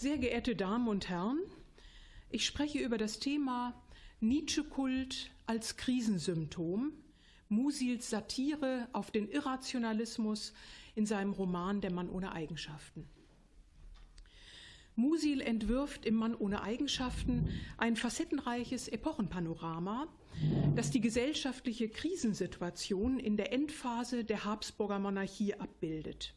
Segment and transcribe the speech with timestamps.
[0.00, 1.38] Sehr geehrte Damen und Herren,
[2.30, 3.74] ich spreche über das Thema
[4.20, 6.94] Nietzsche-Kult als Krisensymptom,
[7.50, 10.54] Musils Satire auf den Irrationalismus
[10.94, 13.06] in seinem Roman Der Mann ohne Eigenschaften.
[14.96, 20.08] Musil entwirft im Mann ohne Eigenschaften ein facettenreiches Epochenpanorama,
[20.76, 26.32] das die gesellschaftliche Krisensituation in der Endphase der Habsburger Monarchie abbildet.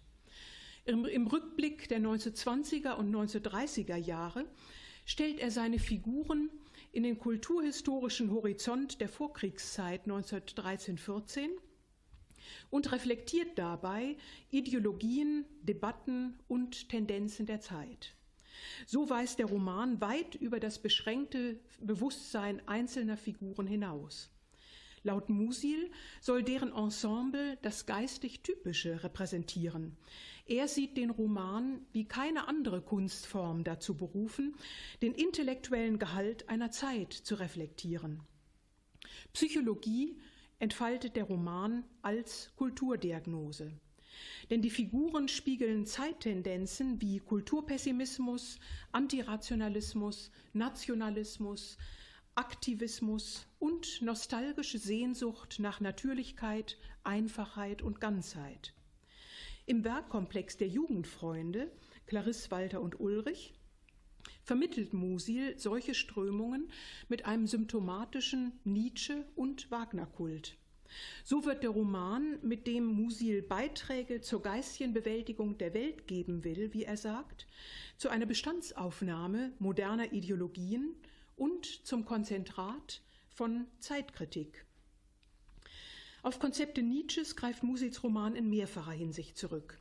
[0.86, 4.46] Im, Im, Rückblick der 1920er und 1930er Jahre
[5.06, 6.50] stellt er seine Figuren
[6.92, 11.48] in den kulturhistorischen Horizont der Vorkriegszeit 1913-14
[12.70, 14.18] und reflektiert dabei
[14.52, 18.16] Ideologien, Debatten und Tendenzen der Zeit.
[18.86, 24.34] So weist der Roman weit über das beschränkte Bewusstsein einzelner Figuren hinaus.
[25.04, 25.92] Laut Musil
[26.22, 29.98] soll deren Ensemble das geistig Typische repräsentieren.
[30.46, 34.56] Er sieht den Roman wie keine andere Kunstform dazu berufen,
[35.02, 38.22] den intellektuellen Gehalt einer Zeit zu reflektieren.
[39.32, 40.20] Psychologie
[40.60, 43.72] entfaltet der Roman als Kulturdiagnose.
[44.50, 48.60] Denn die Figuren spiegeln Zeittendenzen wie Kulturpessimismus,
[48.92, 51.78] Antirationalismus, Nationalismus,
[52.36, 58.74] Aktivismus und nostalgische Sehnsucht nach Natürlichkeit, Einfachheit und Ganzheit.
[59.66, 61.72] Im Werkkomplex der Jugendfreunde,
[62.06, 63.54] Clarisse Walter und Ulrich,
[64.44, 66.70] vermittelt Musil solche Strömungen
[67.08, 70.58] mit einem symptomatischen Nietzsche- und Wagner-Kult.
[71.24, 76.74] So wird der Roman, mit dem Musil Beiträge zur geistigen Bewältigung der Welt geben will,
[76.74, 77.48] wie er sagt,
[77.98, 80.94] zu einer Bestandsaufnahme moderner Ideologien
[81.38, 84.66] und zum Konzentrat von Zeitkritik.
[86.24, 89.78] Auf Konzepte Nietzsches greift Musils Roman in mehrfacher Hinsicht zurück.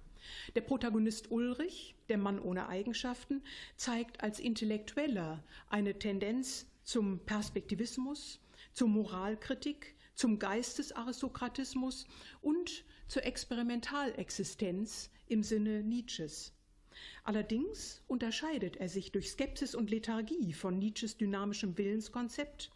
[0.56, 3.44] Der Protagonist Ulrich, der Mann ohne Eigenschaften,
[3.76, 8.40] zeigt als Intellektueller eine Tendenz zum Perspektivismus,
[8.72, 12.08] zur Moralkritik, zum Geistesaristokratismus
[12.40, 16.52] und zur Experimentalexistenz im Sinne Nietzsches.
[17.22, 22.72] Allerdings unterscheidet er sich durch Skepsis und Lethargie von Nietzsches dynamischem Willenskonzept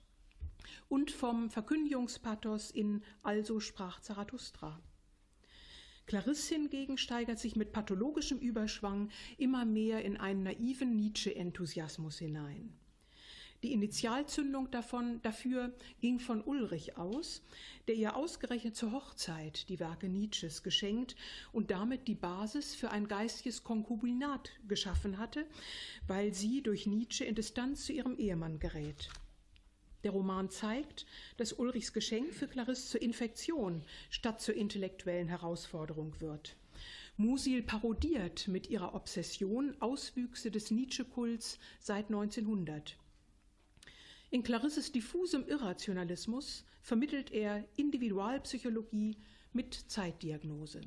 [0.88, 4.80] und vom Verkündigungspathos in Also sprach Zarathustra.
[6.06, 12.72] Clarisse hingegen steigert sich mit pathologischem Überschwang immer mehr in einen naiven Nietzsche-Enthusiasmus hinein.
[13.62, 17.42] Die Initialzündung davon, dafür ging von Ulrich aus,
[17.88, 21.16] der ihr ausgerechnet zur Hochzeit die Werke Nietzsches geschenkt
[21.53, 25.47] und damit die Basis für ein geistiges Konkubinat geschaffen hatte,
[26.06, 29.08] weil sie durch Nietzsche in Distanz zu ihrem Ehemann gerät.
[30.06, 31.04] Der Roman zeigt,
[31.36, 36.54] dass Ulrichs Geschenk für Clarisse zur Infektion statt zur intellektuellen Herausforderung wird.
[37.16, 42.96] Musil parodiert mit ihrer Obsession Auswüchse des Nietzsche-Kults seit 1900.
[44.30, 49.16] In Clarisses diffusem Irrationalismus vermittelt er Individualpsychologie
[49.52, 50.82] mit Zeitdiagnose.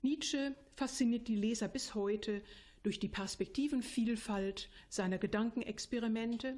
[0.00, 2.40] Nietzsche fasziniert die Leser bis heute
[2.84, 6.56] durch die Perspektivenvielfalt seiner Gedankenexperimente,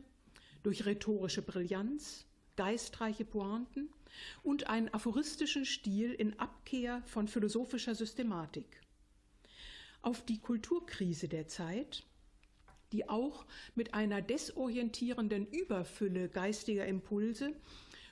[0.66, 3.88] durch rhetorische Brillanz, geistreiche Pointen
[4.42, 8.80] und einen aphoristischen Stil in Abkehr von philosophischer Systematik.
[10.02, 12.04] Auf die Kulturkrise der Zeit
[12.92, 17.54] die auch mit einer desorientierenden Überfülle geistiger Impulse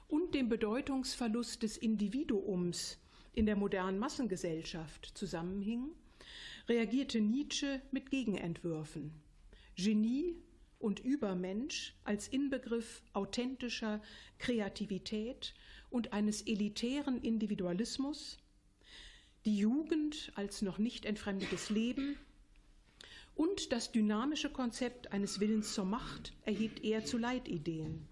[0.09, 2.98] und dem Bedeutungsverlust des Individuums
[3.32, 5.91] in der modernen Massengesellschaft zusammenhing,
[6.69, 9.12] reagierte Nietzsche mit Gegenentwürfen.
[9.76, 10.36] Genie
[10.84, 14.03] und Übermensch als Inbegriff authentischer
[14.39, 15.55] Kreativität
[15.89, 18.37] und eines elitären Individualismus,
[19.47, 22.19] die Jugend als noch nicht entfremdetes Leben
[23.34, 28.06] und das dynamische Konzept eines Willens zur Macht erhebt er zu Leitideen.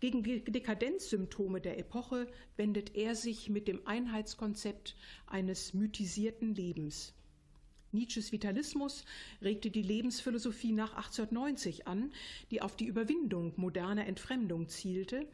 [0.00, 4.96] Gegen Dekadenzsymptome der Epoche wendet er sich mit dem Einheitskonzept
[5.26, 7.12] eines mythisierten Lebens.
[7.96, 9.04] Nietzsches Vitalismus
[9.42, 12.12] regte die Lebensphilosophie nach 1890 an,
[12.52, 15.26] die auf die Überwindung moderner Entfremdung zielte,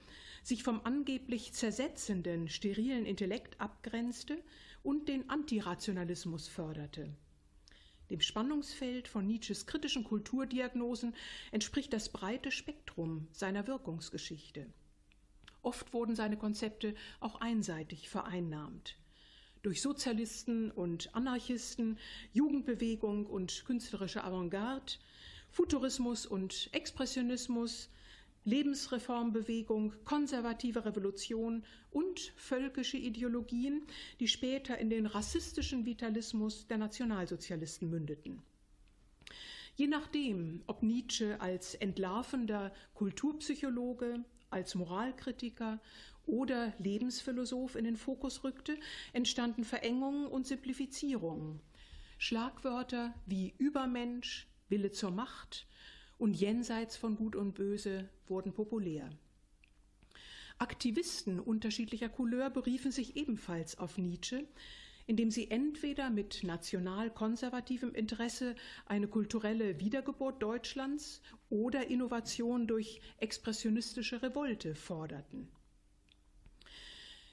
[0.42, 4.42] sich vom angeblich zersetzenden, sterilen Intellekt abgrenzte
[4.82, 7.14] und den Antirationalismus förderte.
[8.10, 11.14] Dem Spannungsfeld von Nietzsches kritischen Kulturdiagnosen
[11.50, 14.66] entspricht das breite Spektrum seiner Wirkungsgeschichte.
[15.62, 18.96] Oft wurden seine Konzepte auch einseitig vereinnahmt.
[19.62, 21.96] Durch Sozialisten und Anarchisten,
[22.32, 24.94] Jugendbewegung und künstlerische Avantgarde,
[25.50, 27.88] Futurismus und Expressionismus,
[28.44, 33.82] Lebensreformbewegung, konservative Revolution und völkische Ideologien,
[34.18, 38.42] die später in den rassistischen Vitalismus der Nationalsozialisten mündeten.
[39.76, 45.80] Je nachdem, ob Nietzsche als entlarvender Kulturpsychologe, als Moralkritiker
[46.26, 48.76] oder Lebensphilosoph in den Fokus rückte,
[49.12, 51.60] entstanden Verengungen und Simplifizierungen.
[52.18, 55.66] Schlagwörter wie Übermensch, Wille zur Macht
[56.18, 59.10] und jenseits von Gut und Böse wurden populär.
[60.58, 64.46] Aktivisten unterschiedlicher Couleur beriefen sich ebenfalls auf Nietzsche,
[65.06, 68.54] indem sie entweder mit national-konservativem Interesse
[68.86, 71.20] eine kulturelle Wiedergeburt Deutschlands
[71.50, 75.48] oder Innovation durch expressionistische Revolte forderten.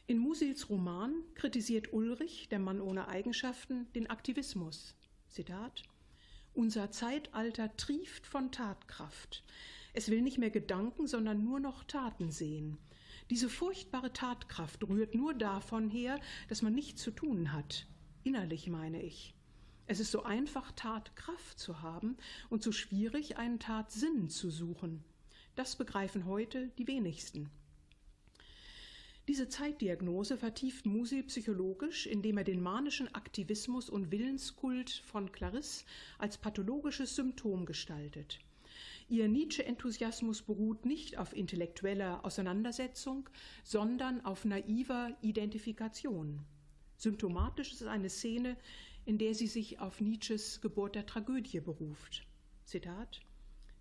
[0.10, 4.96] In Musils Roman kritisiert Ulrich, der Mann ohne Eigenschaften, den Aktivismus.
[5.28, 5.84] Zitat
[6.56, 9.44] Unser Zeitalter trieft von Tatkraft.
[9.94, 12.80] Es will nicht mehr Gedanken, sondern nur noch Taten sehen.
[13.30, 17.86] Diese furchtbare Tatkraft rührt nur davon her, dass man nichts zu tun hat.
[18.24, 19.36] Innerlich meine ich.
[19.86, 22.18] Es ist so einfach, Tatkraft zu haben
[22.50, 25.04] und so schwierig, einen Tatsinn zu suchen.
[25.54, 27.52] Das begreifen heute die wenigsten.
[29.30, 35.86] Diese Zeitdiagnose vertieft Musil psychologisch, indem er den manischen Aktivismus und Willenskult von Clarisse
[36.18, 38.40] als pathologisches Symptom gestaltet.
[39.08, 43.30] Ihr Nietzsche-Enthusiasmus beruht nicht auf intellektueller Auseinandersetzung,
[43.64, 46.40] sondern auf naiver Identifikation.
[46.98, 48.58] Symptomatisch ist eine Szene,
[49.06, 52.25] in der sie sich auf Nietzsches Geburt der Tragödie beruft.
[52.66, 53.22] Zitat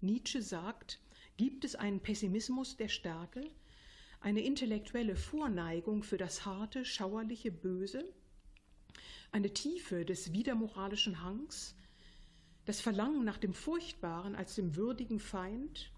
[0.03, 1.01] Nietzsche sagt,
[1.39, 3.41] gibt es einen Pessimismus der Stärke,
[4.21, 8.05] eine intellektuelle Vorneigung für das harte, schauerliche Böse,
[9.31, 11.77] eine Tiefe des widermoralischen Hangs,
[12.65, 15.93] das Verlangen nach dem Furchtbaren als dem würdigen Feind.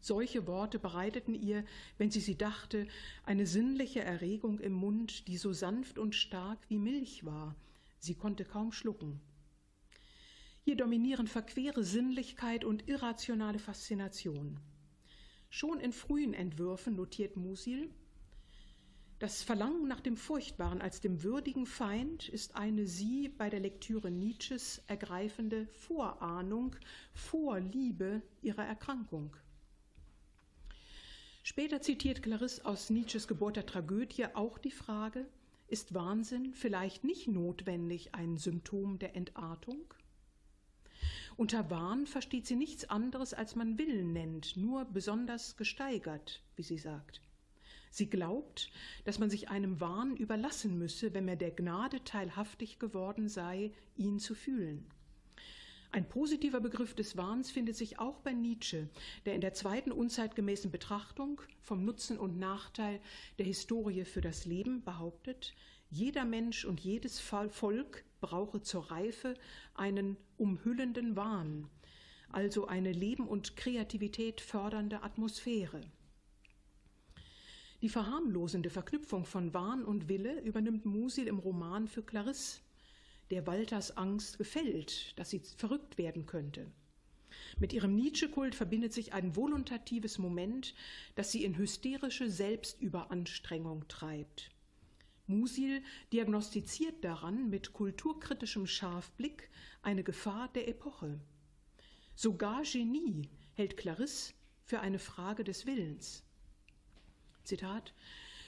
[0.00, 1.64] Solche Worte bereiteten ihr,
[1.98, 2.86] wenn sie sie dachte,
[3.24, 7.56] eine sinnliche Erregung im Mund, die so sanft und stark wie Milch war.
[7.98, 9.20] Sie konnte kaum schlucken.
[10.62, 14.60] Hier dominieren verquere Sinnlichkeit und irrationale Faszination.
[15.50, 17.90] Schon in frühen Entwürfen notiert Musil,
[19.18, 24.12] das Verlangen nach dem Furchtbaren als dem würdigen Feind ist eine sie bei der Lektüre
[24.12, 26.76] Nietzsches ergreifende Vorahnung,
[27.14, 29.36] Vorliebe ihrer Erkrankung.
[31.42, 35.26] Später zitiert Clarisse aus Nietzsches Geburt der Tragödie auch die Frage,
[35.66, 39.82] ist Wahnsinn vielleicht nicht notwendig ein Symptom der Entartung?
[41.38, 46.78] Unter Wahn versteht sie nichts anderes, als man Willen nennt, nur besonders gesteigert, wie sie
[46.78, 47.20] sagt.
[47.92, 48.72] Sie glaubt,
[49.04, 54.18] dass man sich einem Wahn überlassen müsse, wenn man der Gnade teilhaftig geworden sei, ihn
[54.18, 54.84] zu fühlen.
[55.92, 58.88] Ein positiver Begriff des Wahns findet sich auch bei Nietzsche,
[59.24, 62.98] der in der zweiten unzeitgemäßen Betrachtung vom Nutzen und Nachteil
[63.38, 65.54] der Historie für das Leben behauptet,
[65.88, 69.34] jeder Mensch und jedes Volk brauche zur Reife
[69.74, 71.68] einen umhüllenden Wahn,
[72.30, 75.80] also eine Leben und Kreativität fördernde Atmosphäre.
[77.80, 82.60] Die verharmlosende Verknüpfung von Wahn und Wille übernimmt Musil im Roman für Clarisse,
[83.30, 86.66] der Walters Angst gefällt, dass sie verrückt werden könnte.
[87.58, 90.74] Mit ihrem Nietzsche-Kult verbindet sich ein voluntatives Moment,
[91.14, 94.50] das sie in hysterische Selbstüberanstrengung treibt.
[95.28, 95.82] Musil
[96.12, 99.50] diagnostiziert daran mit kulturkritischem Scharfblick
[99.82, 101.20] eine Gefahr der Epoche.
[102.14, 104.32] Sogar Genie hält Clarisse
[104.64, 106.24] für eine Frage des Willens.
[107.44, 107.94] Zitat,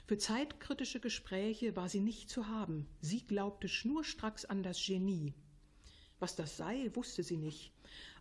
[0.06, 2.88] für zeitkritische Gespräche war sie nicht zu haben.
[3.00, 5.34] Sie glaubte schnurstracks an das Genie.
[6.18, 7.72] Was das sei, wusste sie nicht.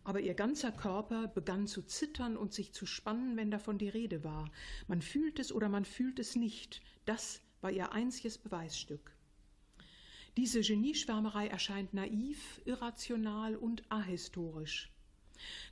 [0.04, 4.24] Aber ihr ganzer Körper begann zu zittern und sich zu spannen, wenn davon die Rede
[4.24, 4.52] war.
[4.88, 6.82] Man fühlt es oder man fühlt es nicht.
[7.06, 9.16] Das war ihr einziges Beweisstück.
[10.38, 14.92] Diese Genieschwärmerei erscheint naiv, irrational und ahistorisch.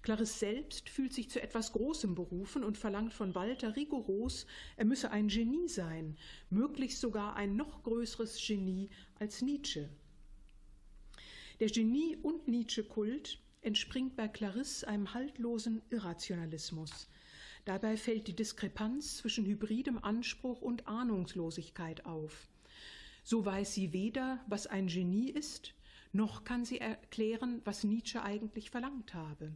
[0.01, 5.11] Clarisse selbst fühlt sich zu etwas Großem berufen und verlangt von Walter rigoros, er müsse
[5.11, 6.17] ein Genie sein,
[6.49, 8.89] möglichst sogar ein noch größeres Genie
[9.19, 9.89] als Nietzsche.
[11.59, 17.09] Der Genie- und Nietzsche-Kult entspringt bei Clarisse einem haltlosen Irrationalismus.
[17.67, 22.47] Dabei fällt die Diskrepanz zwischen hybridem Anspruch und Ahnungslosigkeit auf.
[23.25, 25.73] So weiß sie weder, was ein Genie ist,
[26.13, 29.53] noch kann sie erklären, was Nietzsche eigentlich verlangt habe.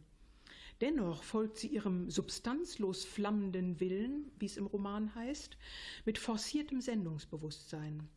[0.82, 5.56] Dennoch folgt sie ihrem substanzlos flammenden Willen, wie es im Roman heißt,
[6.04, 8.10] mit forciertem Sendungsbewusstsein.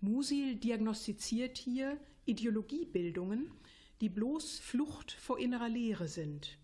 [0.00, 3.50] Musil diagnostiziert hier Ideologiebildungen,
[4.00, 6.56] die bloß Flucht vor innerer Leere sind.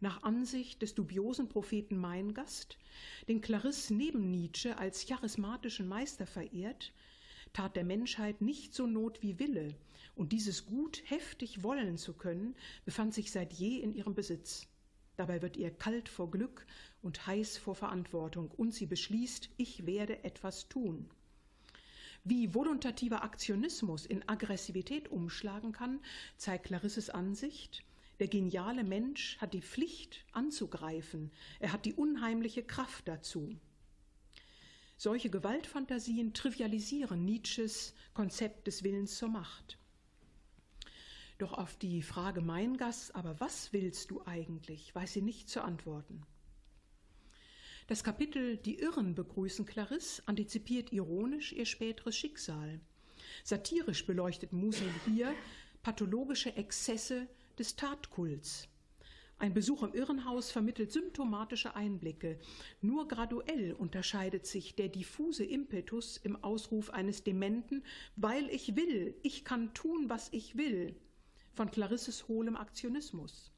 [0.00, 2.76] Nach Ansicht des dubiosen Propheten Meingast,
[3.28, 6.92] den Clarisse neben Nietzsche als charismatischen Meister verehrt,
[7.54, 9.74] tat der Menschheit nicht so Not wie Wille,
[10.14, 14.66] und dieses Gut heftig wollen zu können, befand sich seit je in ihrem Besitz.
[15.16, 16.66] Dabei wird ihr kalt vor Glück
[17.00, 21.08] und heiß vor Verantwortung, und sie beschließt, ich werde etwas tun.
[22.22, 26.00] Wie volontativer Aktionismus in Aggressivität umschlagen kann,
[26.36, 27.85] zeigt Clarisses Ansicht.
[28.18, 31.30] Der geniale Mensch hat die Pflicht anzugreifen,
[31.60, 33.58] er hat die unheimliche Kraft dazu.
[34.96, 39.78] Solche Gewaltfantasien trivialisieren Nietzsches Konzept des Willens zur Macht.
[41.36, 45.62] Doch auf die Frage mein Gast, aber was willst du eigentlich, weiß sie nicht zu
[45.62, 46.24] antworten.
[47.88, 52.80] Das Kapitel Die Irren begrüßen Clarisse antizipiert ironisch ihr späteres Schicksal.
[53.44, 55.34] Satirisch beleuchtet Musil hier
[55.82, 58.68] pathologische Exzesse des Tatkults.
[59.38, 62.38] Ein Besuch im Irrenhaus vermittelt symptomatische Einblicke.
[62.80, 67.84] Nur graduell unterscheidet sich der diffuse Impetus im Ausruf eines Dementen,
[68.16, 70.96] weil ich will, ich kann tun, was ich will,
[71.52, 73.52] von Clarisses hohlem Aktionismus.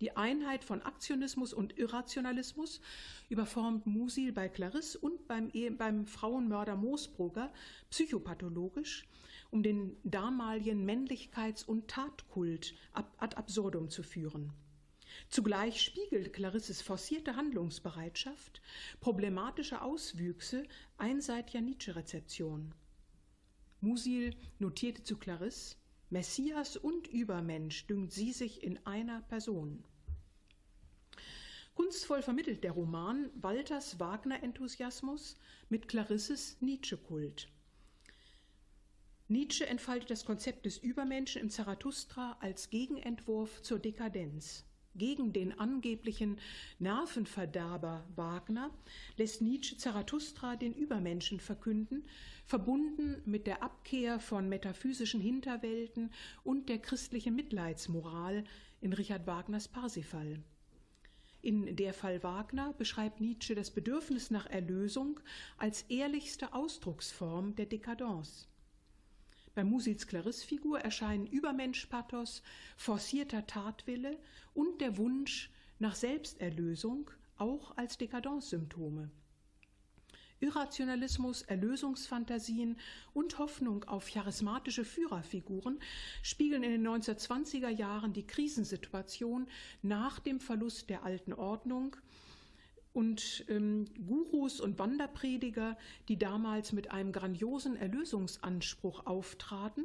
[0.00, 2.80] Die Einheit von Aktionismus und Irrationalismus
[3.30, 7.52] überformt Musil bei Clarisse und beim, beim Frauenmörder Moosbrugger
[7.90, 9.06] psychopathologisch,
[9.50, 14.52] um den damaligen Männlichkeits- und Tatkult ad absurdum zu führen.
[15.28, 18.60] Zugleich spiegelt Clarisses forcierte Handlungsbereitschaft
[19.00, 20.64] problematische Auswüchse
[20.98, 22.74] einseitiger Nietzsche-Rezeption.
[23.80, 25.76] Musil notierte zu Clarisse,
[26.10, 29.84] Messias und Übermensch dünkt sie sich in einer Person.
[31.74, 35.36] Kunstvoll vermittelt der Roman Walters Wagner-Enthusiasmus
[35.68, 37.48] mit Clarisses Nietzsche-Kult.
[39.28, 44.64] Nietzsche entfaltet das Konzept des Übermenschen im Zarathustra als Gegenentwurf zur Dekadenz.
[44.94, 46.38] Gegen den angeblichen
[46.78, 48.70] Nervenverderber Wagner
[49.16, 52.04] lässt Nietzsche Zarathustra den Übermenschen verkünden,
[52.44, 56.12] verbunden mit der Abkehr von metaphysischen Hinterwelten
[56.44, 58.44] und der christlichen Mitleidsmoral
[58.80, 60.38] in Richard Wagners Parsifal.
[61.42, 65.18] In Der Fall Wagner beschreibt Nietzsche das Bedürfnis nach Erlösung
[65.58, 68.48] als ehrlichste Ausdrucksform der Dekadence.
[69.56, 72.42] Bei Musils Clarisse-Figur erscheinen Übermenschpathos,
[72.76, 74.18] forcierter Tatwille
[74.52, 79.10] und der Wunsch nach Selbsterlösung auch als Dekadenzsymptome.
[80.40, 82.76] Irrationalismus, Erlösungsfantasien
[83.14, 85.80] und Hoffnung auf charismatische Führerfiguren
[86.20, 89.48] spiegeln in den 1920er Jahren die Krisensituation
[89.80, 91.96] nach dem Verlust der alten Ordnung
[92.96, 95.76] und ähm, Gurus und Wanderprediger,
[96.08, 99.84] die damals mit einem grandiosen Erlösungsanspruch auftraten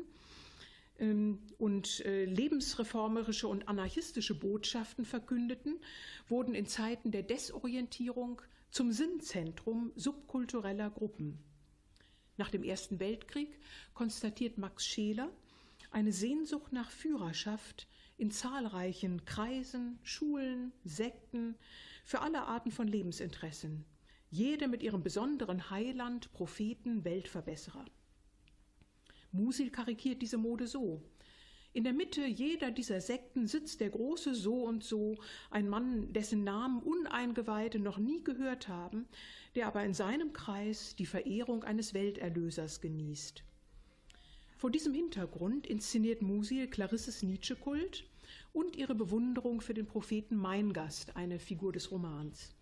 [0.97, 5.81] ähm, und äh, lebensreformerische und anarchistische Botschaften verkündeten,
[6.29, 11.37] wurden in Zeiten der Desorientierung zum Sinnzentrum subkultureller Gruppen.
[12.37, 13.59] Nach dem Ersten Weltkrieg
[13.93, 15.29] konstatiert Max Scheler
[15.91, 21.55] eine Sehnsucht nach Führerschaft in zahlreichen Kreisen, Schulen, Sekten,
[22.11, 23.85] für alle Arten von Lebensinteressen,
[24.29, 27.85] jede mit ihrem besonderen Heiland, Propheten, Weltverbesserer.
[29.31, 31.01] Musil karikiert diese Mode so.
[31.71, 35.15] In der Mitte jeder dieser Sekten sitzt der große So und So,
[35.51, 39.07] ein Mann, dessen Namen Uneingeweihte noch nie gehört haben,
[39.55, 43.45] der aber in seinem Kreis die Verehrung eines Welterlösers genießt.
[44.57, 48.03] Vor diesem Hintergrund inszeniert Musil Clarisses Nietzsche-Kult
[48.53, 52.55] und ihre Bewunderung für den Propheten Meingast, eine Figur des Romans.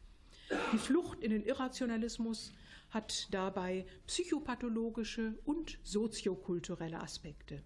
[0.74, 2.52] Die Flucht in den Irrationalismus
[2.90, 7.62] hat dabei psychopathologische und soziokulturelle Aspekte.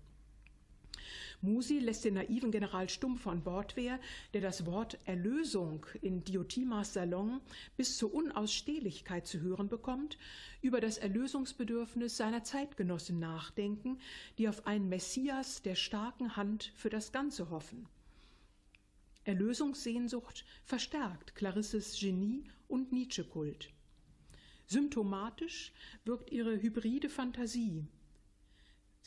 [1.41, 3.99] Musi lässt den naiven General Stumpf von Bordwehr,
[4.33, 7.41] der das Wort Erlösung in Diotimas Salon
[7.75, 10.17] bis zur Unausstehlichkeit zu hören bekommt,
[10.61, 13.99] über das Erlösungsbedürfnis seiner Zeitgenossen nachdenken,
[14.37, 17.89] die auf einen Messias der starken Hand für das Ganze hoffen.
[19.25, 23.69] Erlösungssehnsucht verstärkt Clarisses Genie und Nietzsche-Kult.
[24.65, 25.73] Symptomatisch
[26.05, 27.85] wirkt ihre hybride Fantasie.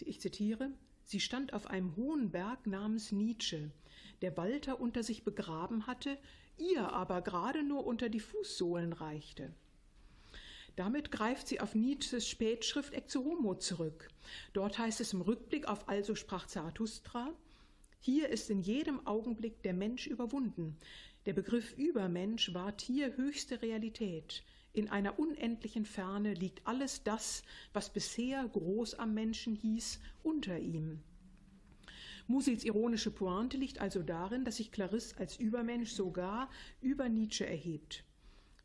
[0.00, 0.70] Ich zitiere,
[1.04, 3.70] sie stand auf einem hohen Berg namens Nietzsche,
[4.23, 6.18] der Walter unter sich begraben hatte,
[6.58, 9.54] ihr aber gerade nur unter die Fußsohlen reichte.
[10.76, 14.08] Damit greift sie auf Nietzsches Spätschrift Ex Homo zurück.
[14.52, 17.32] Dort heißt es im Rückblick auf Also sprach Zarathustra,
[18.06, 20.76] hier ist in jedem Augenblick der Mensch überwunden.
[21.26, 24.44] Der Begriff Übermensch ward hier höchste Realität.
[24.72, 31.00] In einer unendlichen Ferne liegt alles das, was bisher groß am Menschen hieß, unter ihm.
[32.28, 36.48] Musils ironische Pointe liegt also darin, dass sich Clarisse als Übermensch sogar
[36.80, 38.04] über Nietzsche erhebt.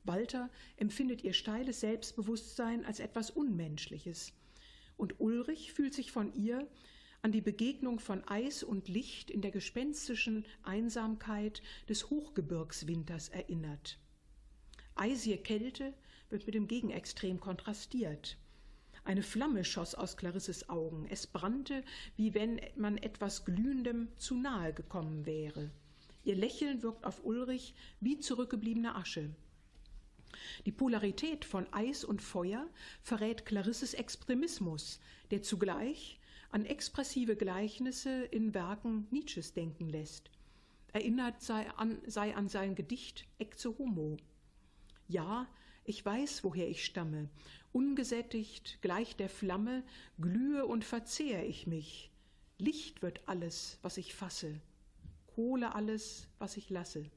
[0.04, 4.34] Walter empfindet ihr steiles Selbstbewusstsein als etwas Unmenschliches.
[4.98, 6.68] Und Ulrich fühlt sich von ihr
[7.24, 14.00] an die Begegnung von Eis und Licht in der gespenstischen Einsamkeit des Hochgebirgswinters erinnert.
[14.96, 15.94] Eisige Kälte
[16.30, 18.38] wird mit dem Gegenextrem kontrastiert.
[19.04, 21.08] Eine Flamme schoss aus Clarisses Augen.
[21.10, 21.84] Es brannte,
[22.16, 25.72] wie wenn man etwas Glühendem zu nahe gekommen wäre.
[26.24, 29.30] Ihr Lächeln wirkt auf Ulrich wie zurückgebliebene Asche.
[30.66, 32.68] Die Polarität von Eis und Feuer
[33.02, 35.00] verrät Clarisses Extremismus,
[35.30, 36.21] der zugleich
[36.52, 40.30] an expressive Gleichnisse in Werken Nietzsches denken lässt.
[40.94, 44.18] Erinnert sei an, sei an sein Gedicht Ecce Homo.
[45.08, 45.48] Ja,
[45.86, 47.30] ich weiß, woher ich stamme.
[47.72, 49.84] Ungesättigt, gleich der Flamme,
[50.20, 52.12] glühe und verzehr ich mich.
[52.58, 54.60] Licht wird alles, was ich fasse.
[55.28, 57.10] Kohle alles, was ich lasse.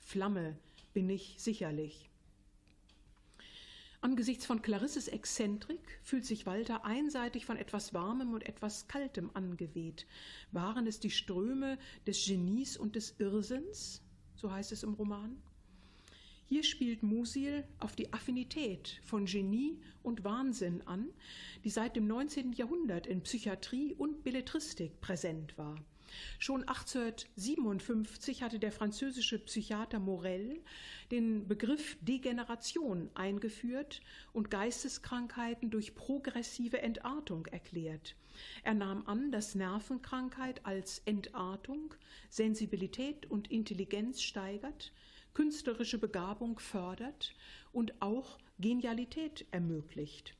[0.00, 0.56] Flamme
[0.94, 2.10] bin ich sicherlich.
[4.04, 10.06] Angesichts von Clarisses Exzentrik fühlt sich Walter einseitig von etwas Warmem und etwas Kaltem angeweht.
[10.52, 14.02] Waren es die Ströme des Genies und des Irrsinns?
[14.34, 15.40] So heißt es im Roman.
[16.44, 21.08] Hier spielt Musil auf die Affinität von Genie und Wahnsinn an,
[21.64, 22.52] die seit dem 19.
[22.52, 25.76] Jahrhundert in Psychiatrie und Belletristik präsent war.
[26.38, 30.62] Schon 1857 hatte der französische Psychiater Morel
[31.10, 34.00] den Begriff Degeneration eingeführt
[34.32, 38.16] und Geisteskrankheiten durch progressive Entartung erklärt.
[38.62, 41.94] Er nahm an, dass Nervenkrankheit als Entartung
[42.28, 44.92] Sensibilität und Intelligenz steigert,
[45.34, 47.34] künstlerische Begabung fördert
[47.72, 50.34] und auch Genialität ermöglicht.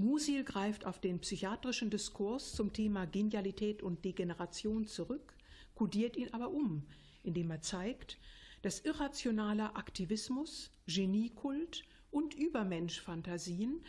[0.00, 5.36] Musil greift auf den psychiatrischen Diskurs zum Thema Genialität und Degeneration zurück,
[5.74, 6.86] kodiert ihn aber um,
[7.24, 8.16] indem er zeigt,
[8.62, 13.80] dass irrationaler Aktivismus, Geniekult und Übermenschfantasien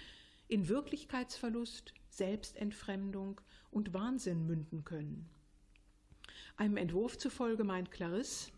[0.47, 3.39] in Wirklichkeitsverlust, Selbstentfremdung
[3.69, 5.29] und Wahnsinn münden können.
[6.57, 8.51] Einem Entwurf zufolge meint Clarisse,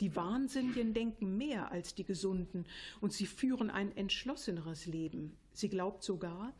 [0.00, 2.64] die Wahnsinnigen denken mehr als die Gesunden
[3.00, 5.36] und sie führen ein entschlosseneres Leben.
[5.52, 6.54] Sie glaubt sogar,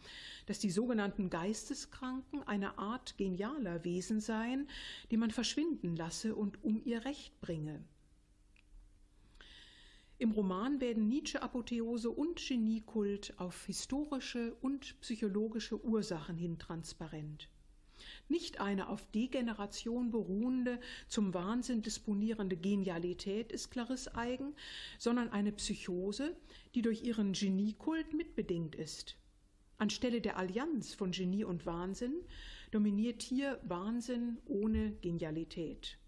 [0.46, 4.68] dass die sogenannten Geisteskranken eine Art genialer Wesen seien,
[5.11, 7.85] die man verschwinden lasse und um ihr Recht bringe.
[10.18, 17.48] Im Roman werden Nietzsche-Apotheose und Geniekult auf historische und psychologische Ursachen hin transparent
[18.33, 24.57] nicht eine auf Degeneration beruhende, zum Wahnsinn disponierende Genialität ist Clarisse eigen,
[24.99, 26.35] sondern eine Psychose,
[26.75, 29.16] die durch ihren Geniekult mitbedingt ist.
[29.79, 32.14] Anstelle der Allianz von Genie und Wahnsinn
[32.71, 35.99] dominiert hier Wahnsinn ohne Genialität.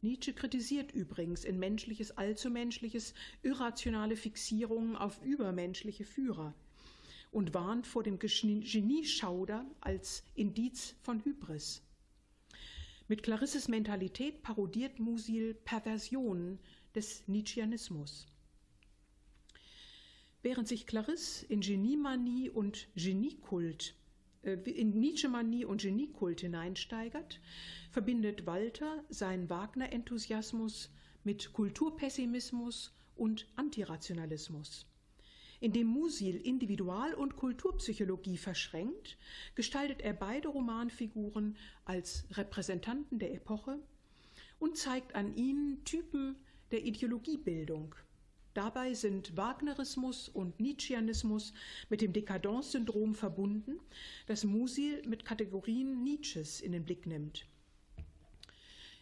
[0.00, 6.54] Nietzsche kritisiert übrigens in Menschliches Allzumenschliches irrationale Fixierungen auf übermenschliche Führer
[7.30, 11.82] und warnt vor dem Genieschauder als Indiz von Hybris.
[13.06, 16.58] Mit Clarisses Mentalität parodiert Musil Perversionen
[16.94, 18.26] des Nietzscheanismus.
[20.42, 23.94] Während sich Clarisse in Geniemanie und Geniekult
[24.42, 27.40] äh, in Nietzsche-Manie und Geniekult hineinsteigert,
[27.90, 30.90] verbindet Walter seinen Wagner-Enthusiasmus
[31.24, 34.87] mit Kulturpessimismus und Antirationalismus.
[35.60, 39.18] Indem Musil Individual- und Kulturpsychologie verschränkt,
[39.56, 43.80] gestaltet er beide Romanfiguren als Repräsentanten der Epoche
[44.60, 46.36] und zeigt an ihnen Typen
[46.70, 47.94] der Ideologiebildung.
[48.54, 51.52] Dabei sind Wagnerismus und Nietzscheanismus
[51.88, 53.78] mit dem Dekadenzsyndrom verbunden,
[54.26, 57.46] das Musil mit Kategorien Nietzsches in den Blick nimmt.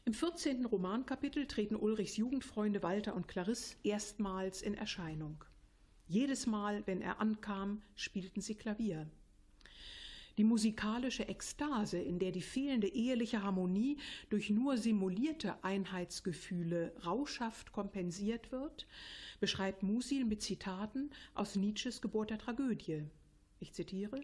[0.04, 0.66] Im 14.
[0.66, 5.44] Romankapitel treten Ulrichs Jugendfreunde Walter und Clarisse erstmals in Erscheinung.
[6.08, 9.08] Jedes Mal, wenn er ankam, spielten sie Klavier.
[10.38, 13.96] Die musikalische Ekstase, in der die fehlende eheliche Harmonie
[14.28, 18.86] durch nur simulierte Einheitsgefühle rauschhaft kompensiert wird,
[19.40, 23.02] beschreibt Musil mit Zitaten aus Nietzsches Geburt der Tragödie.
[23.58, 24.20] Ich zitiere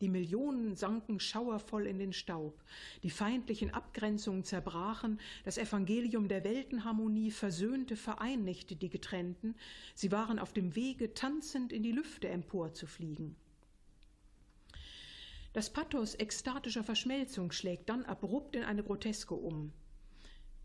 [0.00, 2.62] die Millionen sanken schauervoll in den Staub.
[3.02, 5.20] Die feindlichen Abgrenzungen zerbrachen.
[5.44, 9.54] Das Evangelium der Weltenharmonie versöhnte, vereinigte die Getrennten.
[9.94, 13.36] Sie waren auf dem Wege, tanzend in die Lüfte emporzufliegen.
[15.52, 19.72] Das Pathos ekstatischer Verschmelzung schlägt dann abrupt in eine Groteske um.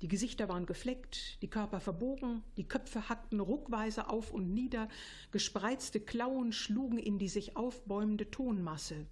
[0.02, 4.90] Die Gesichter waren gefleckt, die Körper verbogen, die Köpfe hackten ruckweise auf und nieder,
[5.32, 9.08] gespreizte Klauen schlugen in die sich aufbäumende Tonmasse.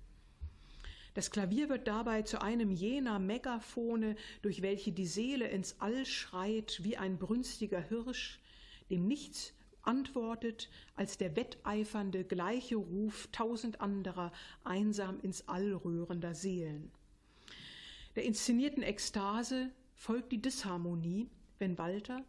[1.13, 6.79] Das Klavier wird dabei zu einem jener Megaphone, durch welche die Seele ins All schreit
[6.83, 8.39] wie ein brünstiger Hirsch,
[8.89, 14.31] dem nichts antwortet als der wetteifernde gleiche Ruf tausend anderer
[14.63, 16.91] einsam ins All rührender Seelen.
[18.15, 22.23] Der inszenierten Ekstase folgt die Disharmonie, wenn Walter,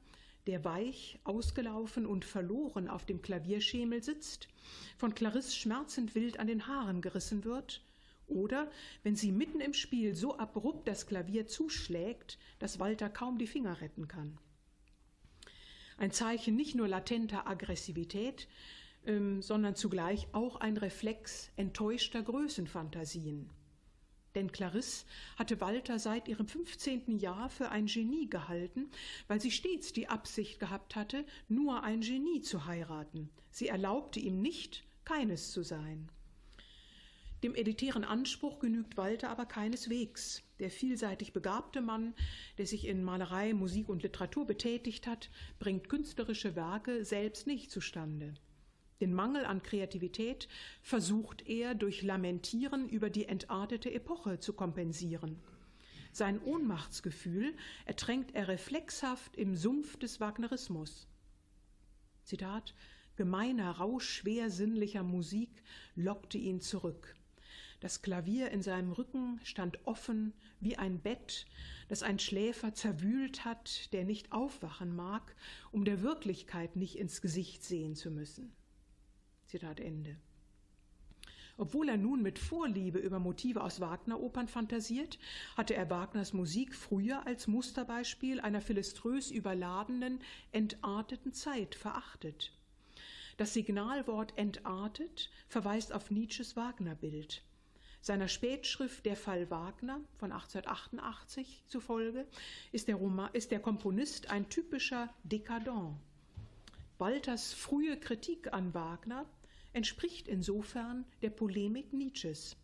[0.47, 4.49] der weich, ausgelaufen und verloren auf dem Klavierschemel sitzt,
[4.99, 7.83] von Clarisse schmerzend wild an den Haaren gerissen wird,
[8.27, 8.71] oder
[9.03, 13.81] wenn sie mitten im Spiel so abrupt das Klavier zuschlägt, dass Walter kaum die Finger
[13.81, 14.39] retten kann.
[15.97, 18.49] Ein Zeichen nicht nur latenter Aggressivität,
[19.07, 23.51] ähm, sondern zugleich auch ein Reflex enttäuschter Größenfantasien.
[24.35, 25.07] Denn Clarisse
[25.37, 27.19] hatte Walter seit ihrem 15.
[27.19, 28.91] Jahr für ein Genie gehalten,
[29.29, 33.31] weil sie stets die Absicht gehabt hatte, nur ein Genie zu heiraten.
[33.51, 36.09] Sie erlaubte ihm nicht, keines zu sein.
[37.45, 40.43] Dem elitären Anspruch genügt Walter aber keineswegs.
[40.61, 42.15] Der vielseitig begabte Mann,
[42.57, 45.29] der sich in Malerei, Musik und Literatur betätigt hat,
[45.59, 48.33] bringt künstlerische Werke selbst nicht zustande.
[49.03, 50.49] Den Mangel an Kreativität
[50.81, 55.39] versucht er durch Lamentieren über die entartete Epoche zu kompensieren.
[56.13, 57.55] Sein Ohnmachtsgefühl
[57.85, 61.07] ertränkt er reflexhaft im Sumpf des Wagnerismus.
[62.23, 62.75] Zitat
[63.17, 65.63] Gemeiner Rausch schwer sinnlicher Musik
[65.95, 67.15] lockte ihn zurück.
[67.81, 71.47] Das Klavier in seinem Rücken stand offen wie ein Bett,
[71.89, 75.35] das ein Schläfer zerwühlt hat, der nicht aufwachen mag,
[75.71, 78.53] um der Wirklichkeit nicht ins Gesicht sehen zu müssen.
[79.47, 80.17] Zitat Ende.
[81.57, 85.19] Obwohl er nun mit Vorliebe über Motive aus Wagner-Opern fantasiert,
[85.57, 90.19] hatte er Wagners Musik früher als Musterbeispiel einer philiströs überladenen,
[90.51, 92.53] entarteten Zeit verachtet.
[93.37, 97.45] Das Signalwort entartet verweist auf Nietzsches Wagner-Bild
[98.05, 102.27] seiner Spätschrift Der Fall Wagner von 1888 zufolge
[102.71, 105.97] ist der, Roman, ist der Komponist ein typischer Dekadent.
[106.99, 109.25] Walters frühe Kritik an Wagner
[109.73, 112.59] entspricht insofern der Polemik Nietzsches.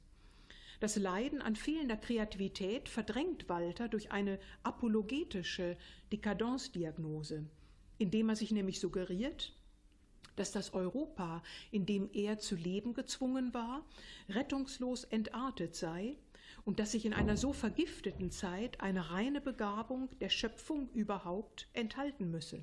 [0.79, 5.79] Das Leiden an fehlender Kreativität verdrängt Walter durch eine apologetische
[6.13, 7.47] Dekadenzdiagnose,
[7.97, 9.55] indem er sich nämlich suggeriert,
[10.37, 13.85] dass das Europa, in dem er zu leben gezwungen war,
[14.29, 16.17] rettungslos entartet sei
[16.65, 22.31] und dass sich in einer so vergifteten Zeit eine reine Begabung der Schöpfung überhaupt enthalten
[22.31, 22.61] müsse.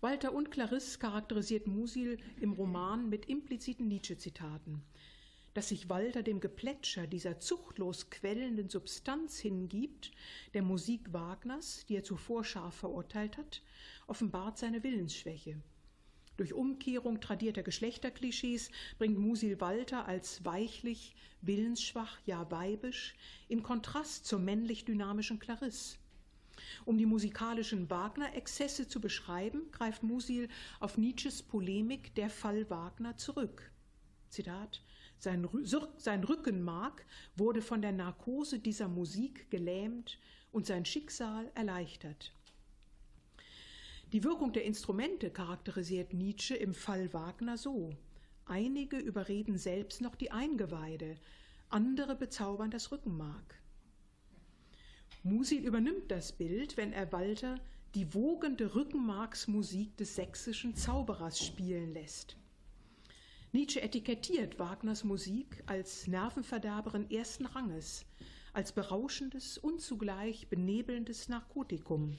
[0.00, 4.82] Walter und Clarisse charakterisiert Musil im Roman mit impliziten Nietzsche-Zitaten.
[5.54, 10.12] Dass sich Walter dem Geplätscher dieser zuchtlos quellenden Substanz hingibt,
[10.54, 13.62] der Musik Wagners, die er zuvor scharf verurteilt hat,
[14.06, 15.60] offenbart seine Willensschwäche.
[16.38, 23.16] Durch Umkehrung tradierter Geschlechterklischees bringt Musil Walter als weichlich, willensschwach, ja weibisch
[23.48, 25.98] in Kontrast zur männlich dynamischen Clarisse.
[26.84, 30.48] Um die musikalischen Wagner-Exzesse zu beschreiben, greift Musil
[30.78, 33.72] auf Nietzsches Polemik Der Fall Wagner zurück.
[34.28, 34.80] Zitat
[35.18, 35.48] sein,
[35.96, 40.20] sein Rückenmark wurde von der Narkose dieser Musik gelähmt
[40.52, 42.32] und sein Schicksal erleichtert.
[44.12, 47.90] Die Wirkung der Instrumente charakterisiert Nietzsche im Fall Wagner so.
[48.46, 51.16] Einige überreden selbst noch die Eingeweide,
[51.68, 53.60] andere bezaubern das Rückenmark.
[55.22, 57.56] Musil übernimmt das Bild, wenn er Walter
[57.94, 62.38] die wogende Rückenmarksmusik des sächsischen Zauberers spielen lässt.
[63.52, 68.06] Nietzsche etikettiert Wagners Musik als Nervenverderberin ersten Ranges,
[68.54, 72.16] als berauschendes und zugleich benebelndes Narkotikum.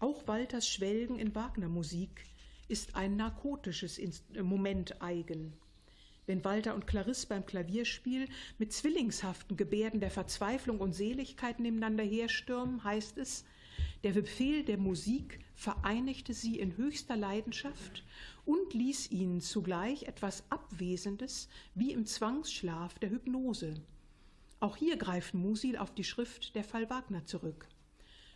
[0.00, 2.24] Auch Walters Schwelgen in Wagner-Musik
[2.68, 5.52] ist ein narkotisches äh, Moment eigen.
[6.24, 12.82] Wenn Walter und Clarisse beim Klavierspiel mit zwillingshaften Gebärden der Verzweiflung und Seligkeit nebeneinander herstürmen,
[12.82, 13.44] heißt es,
[14.02, 18.02] der Befehl der Musik vereinigte sie in höchster Leidenschaft
[18.46, 23.74] und ließ ihnen zugleich etwas Abwesendes wie im Zwangsschlaf der Hypnose.
[24.60, 27.68] Auch hier greift Musil auf die Schrift der Fall Wagner zurück.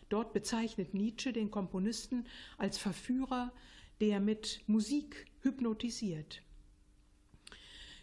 [0.09, 2.25] Dort bezeichnet Nietzsche den Komponisten
[2.57, 3.51] als Verführer,
[4.01, 6.41] der mit Musik hypnotisiert.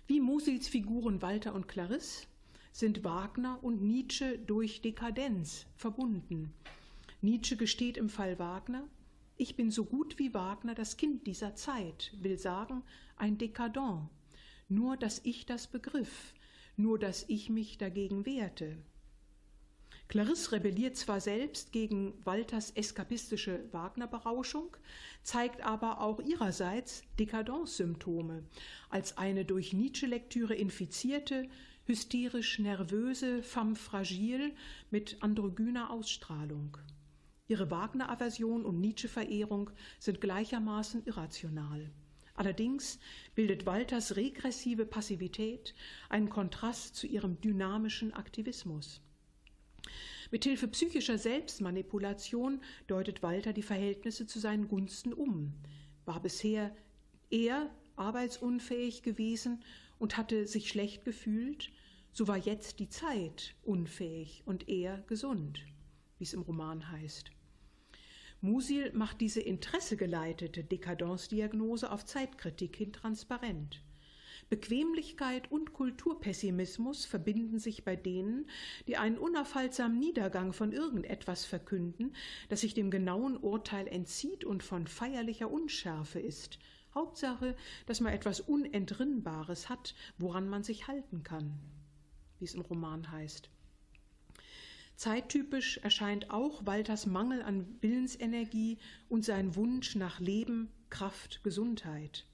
[0.07, 2.27] Wie Musils Figuren Walter und Clarisse
[2.73, 6.53] sind Wagner und Nietzsche durch Dekadenz verbunden.
[7.21, 8.89] Nietzsche gesteht im Fall Wagner,
[9.37, 12.83] ich bin so gut wie Wagner das Kind dieser Zeit, will sagen,
[13.17, 14.09] ein Dekadent,
[14.69, 16.35] nur dass ich das begriff,
[16.77, 18.77] nur dass ich mich dagegen wehrte.
[20.13, 24.77] Clarisse rebelliert zwar selbst gegen Walters eskapistische Wagner-Berauschung,
[25.23, 28.45] zeigt aber auch ihrerseits Dekadenzsymptome
[28.91, 31.49] als eine durch Nietzsche-Lektüre infizierte,
[31.87, 34.53] hysterisch nervöse femme fragile
[34.91, 36.77] mit androgyner Ausstrahlung.
[37.49, 41.91] ihre Wagner-Aversion und Nietzsche-Verehrung sind gleichermaßen irrational.
[42.35, 42.99] Allerdings
[43.35, 45.75] bildet Walters regressive Passivität
[46.11, 49.01] einen Kontrast zu ihrem dynamischen Aktivismus.
[50.33, 55.53] Mithilfe psychischer Selbstmanipulation deutet Walter die Verhältnisse zu seinen Gunsten um,
[56.07, 56.75] war bisher
[57.29, 59.63] er arbeitsunfähig gewesen
[59.99, 61.71] und hatte sich schlecht gefühlt,
[62.13, 65.67] so war jetzt die Zeit unfähig und er gesund,
[66.17, 67.31] wie es im Roman heißt.
[68.41, 73.83] Musil macht diese interessegeleitete Dekadenzdiagnose auf Zeitkritik hin transparent.
[74.53, 78.51] Bequemlichkeit und Kulturpessimismus verbinden sich bei denen,
[78.87, 82.15] die einen unaufhaltsamen Niedergang von irgendetwas verkünden,
[82.51, 86.59] das sich dem genauen Urteil entzieht und von feierlicher Unschärfe ist.
[86.95, 91.59] Hauptsache, dass man etwas Unentrinnbares hat, woran man sich halten kann
[92.43, 93.51] wie es im Roman heißt.
[94.97, 102.27] Zeittypisch erscheint auch Walters Mangel an Willensenergie und sein Wunsch nach Leben, Kraft, Gesundheit.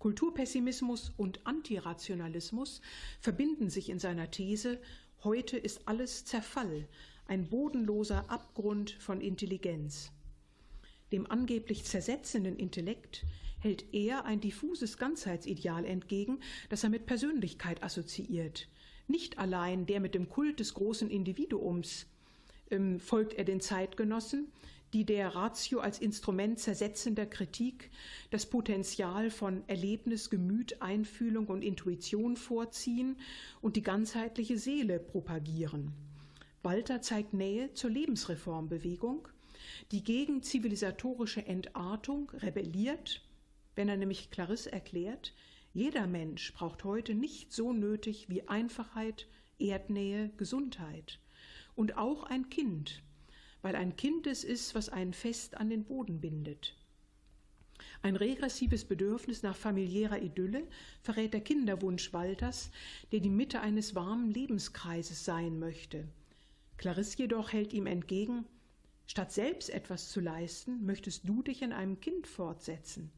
[0.00, 2.80] Kulturpessimismus und Antirationalismus
[3.20, 4.80] verbinden sich in seiner These,
[5.22, 6.88] heute ist alles Zerfall,
[7.26, 10.10] ein bodenloser Abgrund von Intelligenz.
[11.12, 13.26] Dem angeblich zersetzenden Intellekt
[13.58, 18.68] hält er ein diffuses Ganzheitsideal entgegen, das er mit Persönlichkeit assoziiert,
[19.06, 22.06] nicht allein der mit dem Kult des großen Individuums
[22.70, 24.50] ähm, folgt er den Zeitgenossen,
[24.92, 27.90] die der Ratio als Instrument zersetzender Kritik
[28.30, 33.16] das Potenzial von Erlebnis, Gemüt, Einfühlung und Intuition vorziehen
[33.60, 35.92] und die ganzheitliche Seele propagieren.
[36.62, 39.28] Walter zeigt Nähe zur Lebensreformbewegung,
[39.92, 43.22] die gegen zivilisatorische Entartung rebelliert,
[43.76, 45.32] wenn er nämlich Clarisse erklärt,
[45.72, 51.20] jeder Mensch braucht heute nicht so nötig wie Einfachheit, Erdnähe, Gesundheit.
[51.76, 53.02] Und auch ein Kind,
[53.62, 56.76] weil ein Kind es ist, was einen fest an den Boden bindet.
[58.02, 60.66] Ein regressives Bedürfnis nach familiärer Idylle
[61.02, 62.70] verrät der Kinderwunsch Walters,
[63.12, 66.08] der die Mitte eines warmen Lebenskreises sein möchte.
[66.76, 68.46] Clarisse jedoch hält ihm entgegen,
[69.06, 73.10] statt selbst etwas zu leisten, möchtest du dich in einem Kind fortsetzen.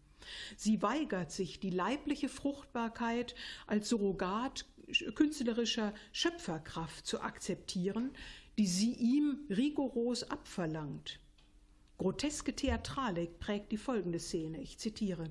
[0.56, 3.34] Sie weigert sich, die leibliche Fruchtbarkeit
[3.66, 4.66] als Surrogat
[5.14, 8.10] künstlerischer Schöpferkraft zu akzeptieren,
[8.58, 11.20] die sie ihm rigoros abverlangt.
[11.98, 14.60] Groteske Theatralik prägt die folgende Szene.
[14.60, 15.30] Ich zitiere.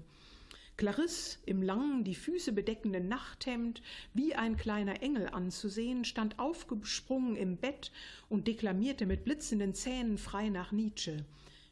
[0.77, 3.81] Clarisse im langen, die Füße bedeckenden Nachthemd,
[4.13, 7.91] wie ein kleiner Engel anzusehen, stand aufgesprungen im Bett
[8.29, 11.25] und deklamierte mit blitzenden Zähnen frei nach Nietzsche.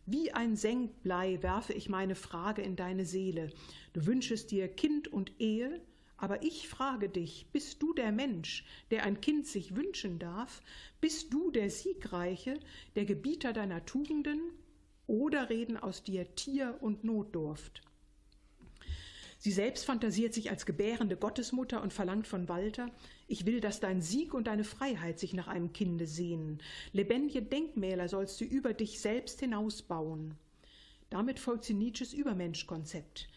[0.05, 3.51] Wie ein Senkblei werfe ich meine Frage in deine Seele.
[3.93, 5.81] Du wünschest dir Kind und Ehe,
[6.19, 10.61] aber ich frage dich, bist du der Mensch, der ein Kind sich wünschen darf?
[11.01, 12.59] Bist du der Siegreiche,
[12.95, 14.39] der Gebieter deiner Tugenden?
[15.07, 17.81] Oder reden aus dir Tier und Notdurft?
[19.41, 22.91] Sie selbst fantasiert sich als gebärende Gottesmutter und verlangt von Walter,
[23.27, 26.61] ich will, dass dein Sieg und deine Freiheit sich nach einem Kinde sehnen.
[26.91, 30.35] Lebendige Denkmäler sollst du über dich selbst hinausbauen.
[31.09, 33.29] Damit folgt sie Nietzsches Übermenschkonzept.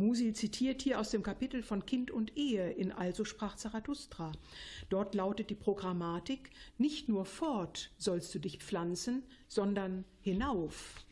[0.00, 4.32] Musil zitiert hier aus dem Kapitel von Kind und Ehe in Also sprach Zarathustra.
[4.88, 11.04] Dort lautet die Programmatik, nicht nur fort sollst du dich pflanzen, sondern hinauf.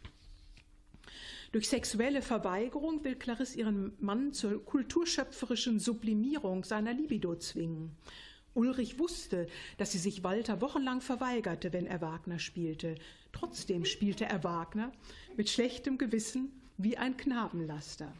[1.52, 7.92] Durch sexuelle Verweigerung will Clarisse ihren Mann zur kulturschöpferischen Sublimierung seiner Libido zwingen.
[8.54, 9.46] Ulrich wusste,
[9.76, 12.96] dass sie sich Walter wochenlang verweigerte, wenn er Wagner spielte.
[13.32, 14.92] Trotzdem spielte er Wagner
[15.36, 18.12] mit schlechtem Gewissen wie ein Knabenlaster.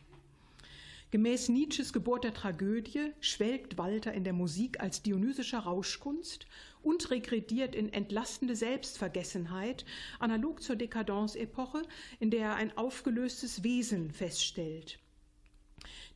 [1.11, 6.47] Gemäß Nietzsches Geburt der Tragödie schwelgt Walter in der Musik als dionysischer Rauschkunst
[6.83, 9.87] und regrediert in entlastende Selbstvergessenheit,
[10.18, 11.81] analog zur Dekadence-Epoche,
[12.21, 14.99] in der er ein aufgelöstes Wesen feststellt.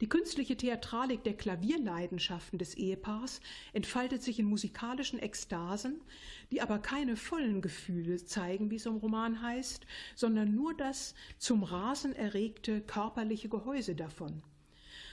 [0.03, 3.41] Die künstliche Theatralik der Klavierleidenschaften des Ehepaars
[3.73, 6.03] entfaltet sich in musikalischen Ekstasen,
[6.51, 11.63] die aber keine vollen Gefühle zeigen, wie es im Roman heißt, sondern nur das zum
[11.63, 14.43] Rasen erregte körperliche Gehäuse davon.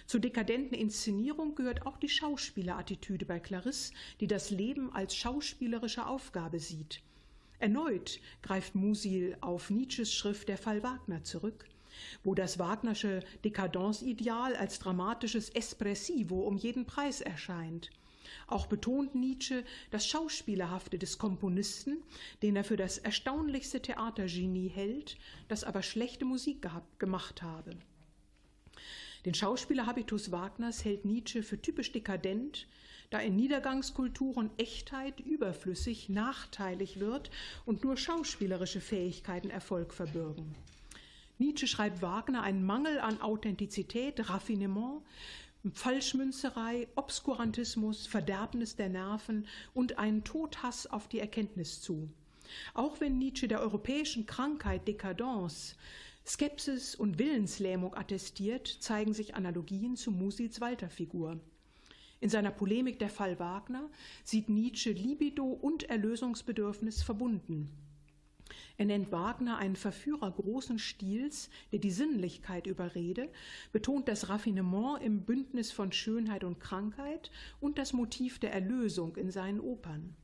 [0.10, 6.60] Zur dekadenten Inszenierung gehört auch die Schauspielerattitüde bei Clarisse, die das Leben als schauspielerische Aufgabe
[6.60, 7.04] sieht.
[7.60, 11.65] Erneut greift Musil auf Nietzsches Schrift Der Fall Wagner zurück,
[12.24, 17.91] wo das Wagnersche Dekadenzideal als dramatisches Espressivo um jeden Preis erscheint.
[18.48, 22.02] Auch betont Nietzsche das Schauspielerhafte des Komponisten,
[22.41, 25.19] den er für das erstaunlichste Theatergenie hält,
[25.50, 27.78] das aber schlechte Musik gehabt, gemacht habe.
[29.25, 32.67] Den Schauspielerhabitus Wagners hält Nietzsche für typisch dekadent,
[33.10, 37.29] da in Niedergangskulturen Echtheit überflüssig, nachteilig wird
[37.65, 40.55] und nur schauspielerische Fähigkeiten Erfolg verbürgen.
[41.38, 45.01] Nietzsche schreibt Wagner einen Mangel an Authentizität, Raffinement,
[45.73, 52.10] Falschmünzerei, Obskurantismus, Verderbnis der Nerven und einen Todhass auf die Erkenntnis zu.
[52.73, 55.75] Auch wenn Nietzsche der europäischen Krankheit Dekadence
[56.30, 61.39] Skepsis und Willenslähmung attestiert, zeigen sich Analogien zu Musils Walter-Figur.
[62.20, 63.89] In seiner Polemik Der Fall Wagner
[64.24, 67.72] sieht Nietzsche Libido und Erlösungsbedürfnis verbunden.
[68.78, 73.30] Er nennt Wagner einen Verführer großen Stils, der die Sinnlichkeit überrede,
[73.72, 79.32] betont das Raffinement im Bündnis von Schönheit und Krankheit und das Motiv der Erlösung in
[79.32, 80.15] seinen Opern.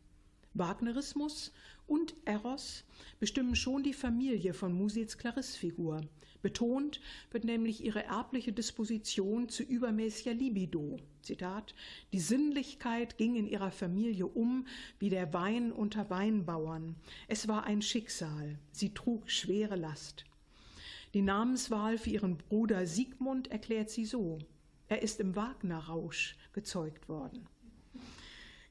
[0.54, 1.52] Wagnerismus
[1.88, 2.84] und Eros
[3.19, 6.02] bestimmen schon die Familie von Musils Clarisse-Figur.
[6.41, 10.98] Betont wird nämlich ihre erbliche Disposition zu übermäßiger Libido.
[11.24, 11.74] Zitat:
[12.13, 14.67] Die Sinnlichkeit ging in ihrer Familie um
[15.00, 16.95] wie der Wein unter Weinbauern.
[17.28, 18.60] Es war ein Schicksal.
[18.71, 20.26] Sie trug schwere Last.
[21.15, 24.38] Die Namenswahl für ihren Bruder Siegmund erklärt sie so:
[24.88, 27.48] Er ist im Wagner-Rausch gezeugt worden.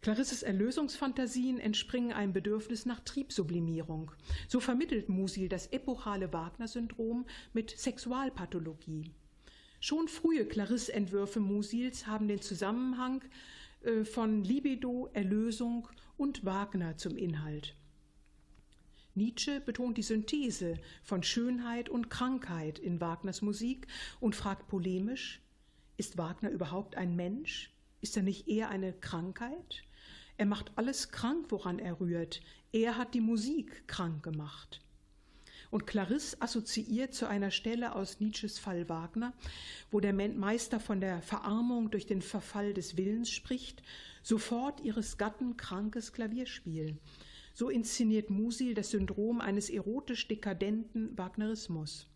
[0.04, 4.12] Clarisses Erlösungsfantasien entspringen einem Bedürfnis nach Triebsublimierung.
[4.48, 9.12] So vermittelt Musil das epochale Wagner-Syndrom mit Sexualpathologie.
[9.80, 13.24] Schon frühe Clarisse-Entwürfe Musils haben den Zusammenhang
[13.80, 15.88] äh, von Libido, Erlösung
[16.18, 17.74] und Wagner zum Inhalt.
[19.14, 23.86] Nietzsche betont die Synthese von Schönheit und Krankheit in Wagners Musik
[24.20, 25.40] und fragt polemisch,
[25.96, 27.70] ist Wagner überhaupt ein Mensch?
[28.02, 29.82] Ist er nicht eher eine Krankheit?
[30.36, 32.40] Er macht alles krank, woran er rührt.
[32.72, 34.80] Er hat die Musik krank gemacht.
[35.70, 39.32] Und Clarisse assoziiert zu einer Stelle aus Nietzsches Fall Wagner,
[39.90, 43.82] wo der Meister von der Verarmung durch den Verfall des Willens spricht,
[44.22, 46.98] sofort ihres Gatten krankes Klavierspiel.
[47.54, 52.08] So inszeniert Musil das Syndrom eines erotisch dekadenten Wagnerismus.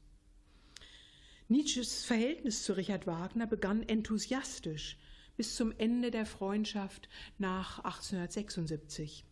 [1.48, 4.98] Nietzsches Verhältnis zu Richard Wagner begann enthusiastisch,
[5.38, 9.24] bis zum Ende der Freundschaft nach 1876.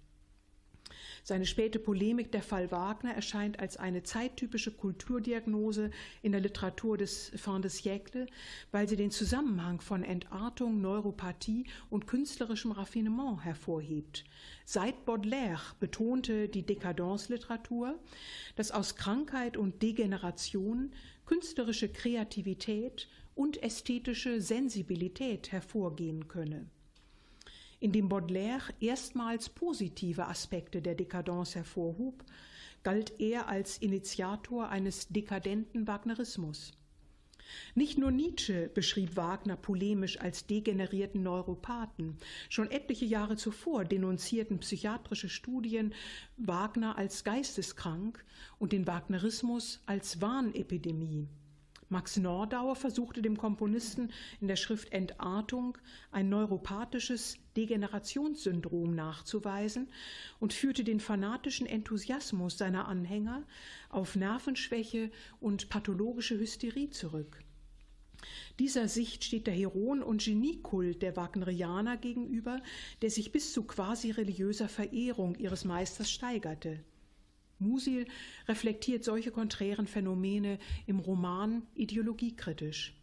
[1.24, 5.90] Seine späte Polemik Der Fall Wagner erscheint als eine zeittypische Kulturdiagnose
[6.22, 8.28] in der Literatur des Fin de siècle,
[8.70, 14.24] weil sie den Zusammenhang von Entartung, Neuropathie und künstlerischem Raffinement hervorhebt.
[14.64, 17.98] Seit Baudelaire betonte die Dekadenzliteratur,
[18.54, 20.92] dass aus Krankheit und Degeneration
[21.24, 26.66] künstlerische Kreativität und ästhetische Sensibilität hervorgehen könne.
[27.78, 32.24] Indem Baudelaire erstmals positive Aspekte der Dekadence hervorhob,
[32.82, 36.72] galt er als Initiator eines dekadenten Wagnerismus.
[37.74, 42.16] Nicht nur Nietzsche beschrieb Wagner polemisch als degenerierten Neuropathen.
[42.48, 45.94] Schon etliche Jahre zuvor denunzierten psychiatrische Studien
[46.36, 48.24] Wagner als geisteskrank
[48.58, 51.28] und den Wagnerismus als Wahnepidemie.
[51.88, 55.78] Max Nordauer versuchte dem Komponisten in der Schrift Entartung
[56.10, 59.88] ein neuropathisches Degenerationssyndrom nachzuweisen
[60.40, 63.44] und führte den fanatischen Enthusiasmus seiner Anhänger
[63.88, 67.44] auf Nervenschwäche und pathologische Hysterie zurück.
[68.58, 72.60] Dieser Sicht steht der Heron- und Geniekult der Wagnerianer gegenüber,
[73.02, 76.80] der sich bis zu quasi religiöser Verehrung ihres Meisters steigerte.
[77.58, 78.06] Musil
[78.48, 82.94] reflektiert solche konträren Phänomene im Roman ideologiekritisch.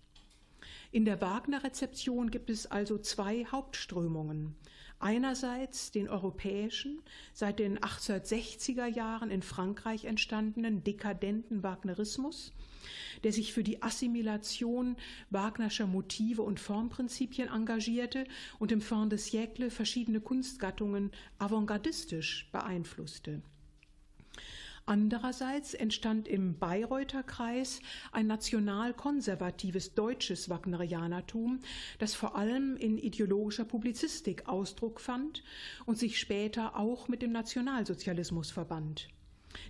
[0.91, 4.55] In der Wagner-Rezeption gibt es also zwei Hauptströmungen.
[4.99, 7.01] Einerseits den europäischen,
[7.33, 12.53] seit den 1860er Jahren in Frankreich entstandenen dekadenten Wagnerismus,
[13.23, 14.95] der sich für die Assimilation
[15.29, 18.25] Wagnerscher Motive und Formprinzipien engagierte
[18.59, 23.41] und im Fin de siècle verschiedene Kunstgattungen avantgardistisch beeinflusste.
[24.86, 27.80] Andererseits entstand im Bayreuther Kreis
[28.12, 31.60] ein national-konservatives deutsches Wagnerianertum,
[32.00, 35.41] das vor allem in ideologischer Publizistik Ausdruck fand
[35.86, 39.08] und sich später auch mit dem Nationalsozialismus verband.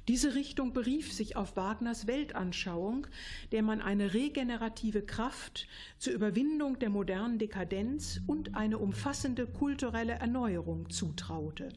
[0.08, 3.05] Diese Richtung berief sich auf Wagners Weltanschauung,
[3.51, 5.68] der man eine regenerative Kraft
[5.99, 11.70] zur Überwindung der modernen Dekadenz und eine umfassende kulturelle Erneuerung zutraute.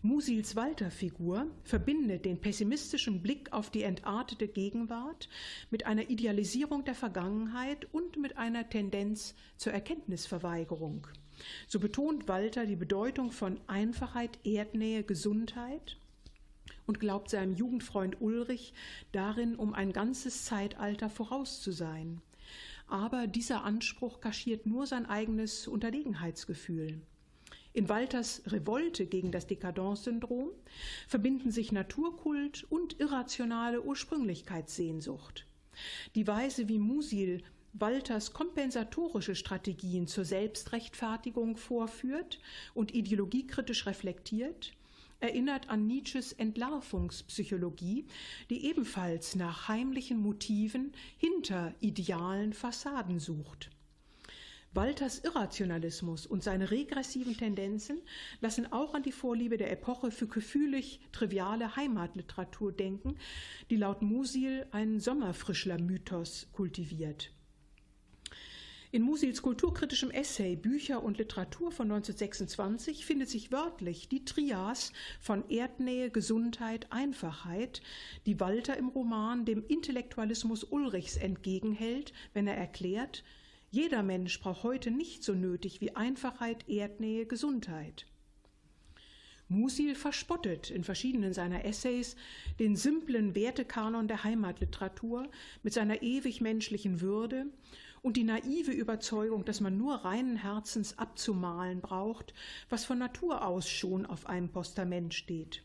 [0.00, 5.28] Musils Walter-Figur verbindet den pessimistischen Blick auf die entartete Gegenwart
[5.70, 11.08] mit einer Idealisierung der Vergangenheit und mit einer Tendenz zur Erkenntnisverweigerung.
[11.66, 15.96] So betont Walter die Bedeutung von Einfachheit, Erdnähe, Gesundheit
[16.86, 18.74] und glaubt seinem Jugendfreund Ulrich
[19.10, 22.22] darin um ein ganzes Zeitalter voraus zu sein.
[22.88, 27.00] aber dieser Anspruch kaschiert nur sein eigenes Unterlegenheitsgefühl.
[27.78, 30.50] In Walters Revolte gegen das Dekadenzsyndrom
[31.06, 35.46] verbinden sich Naturkult und irrationale Ursprünglichkeitssehnsucht.
[36.16, 37.40] Die Weise, wie Musil
[37.74, 42.40] Walters kompensatorische Strategien zur Selbstrechtfertigung vorführt
[42.74, 44.72] und ideologiekritisch reflektiert,
[45.20, 48.06] erinnert an Nietzsches Entlarvungspsychologie,
[48.50, 53.70] die ebenfalls nach heimlichen Motiven hinter idealen Fassaden sucht.
[54.74, 58.02] Walters Irrationalismus und seine regressiven Tendenzen
[58.40, 63.16] lassen auch an die Vorliebe der Epoche für gefühlig triviale Heimatliteratur denken,
[63.70, 67.32] die laut Musil einen Sommerfrischler-Mythos kultiviert.
[68.90, 75.46] In Musils kulturkritischem Essay Bücher und Literatur von 1926 findet sich wörtlich die Trias von
[75.50, 77.82] Erdnähe, Gesundheit, Einfachheit,
[78.24, 83.24] die Walter im Roman dem Intellektualismus Ulrichs entgegenhält, wenn er erklärt,
[83.70, 88.06] jeder Mensch braucht heute nicht so nötig wie Einfachheit, Erdnähe, Gesundheit.
[89.50, 92.16] Musil verspottet in verschiedenen seiner Essays
[92.58, 95.30] den simplen Wertekanon der Heimatliteratur
[95.62, 97.46] mit seiner ewig menschlichen Würde
[98.02, 102.34] und die naive Überzeugung, dass man nur reinen Herzens abzumalen braucht,
[102.68, 105.62] was von Natur aus schon auf einem Postament steht.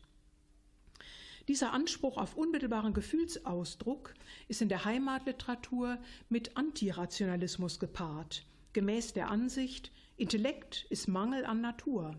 [1.49, 4.13] Dieser Anspruch auf unmittelbaren Gefühlsausdruck
[4.47, 5.97] ist in der Heimatliteratur
[6.29, 12.15] mit Antirationalismus gepaart, gemäß der Ansicht, Intellekt ist Mangel an Natur.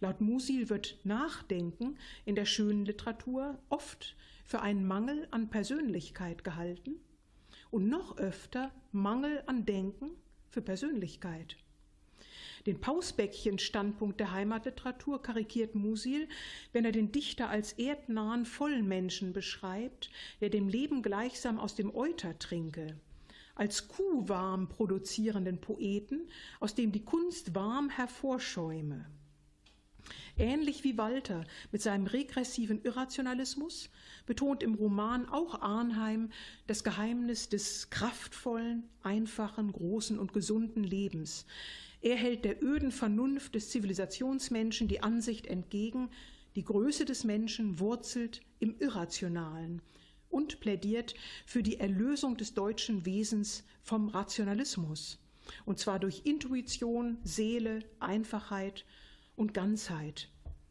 [0.00, 6.96] Laut Musil wird Nachdenken in der schönen Literatur oft für einen Mangel an Persönlichkeit gehalten
[7.70, 10.10] und noch öfter Mangel an Denken
[10.50, 11.56] für Persönlichkeit.
[12.66, 16.28] Den Pausbäckchen-Standpunkt der Heimatliteratur karikiert Musil,
[16.72, 20.10] wenn er den Dichter als erdnahen Vollmenschen beschreibt,
[20.40, 22.98] der dem Leben gleichsam aus dem Euter trinke,
[23.54, 29.06] als kuhwarm produzierenden Poeten, aus dem die Kunst warm hervorschäume.
[30.38, 33.90] Ähnlich wie Walter mit seinem regressiven Irrationalismus
[34.26, 36.30] betont im Roman auch Arnheim
[36.66, 41.46] das Geheimnis des kraftvollen, einfachen, großen und gesunden Lebens.
[42.06, 46.08] Er hält der öden Vernunft des Zivilisationsmenschen die Ansicht entgegen,
[46.54, 49.82] die Größe des Menschen wurzelt im Irrationalen
[50.28, 55.18] und plädiert für die Erlösung des deutschen Wesens vom Rationalismus,
[55.64, 58.84] und zwar durch Intuition, Seele, Einfachheit
[59.34, 60.28] und Ganzheit.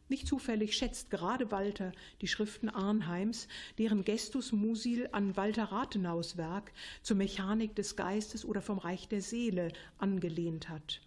[0.08, 6.72] Nicht zufällig schätzt gerade Walter die Schriften Arnheims, deren Gestus Musil an Walter Rathenaus Werk
[7.02, 11.02] zur Mechanik des Geistes oder vom Reich der Seele angelehnt hat.